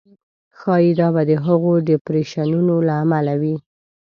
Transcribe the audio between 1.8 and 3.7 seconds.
ډېپریشنونو له امله وي.